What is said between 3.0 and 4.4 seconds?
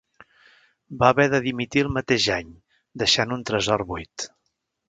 deixant un tresor buit.